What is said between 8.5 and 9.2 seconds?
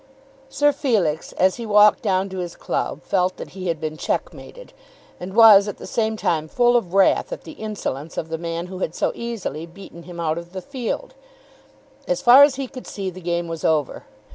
who had so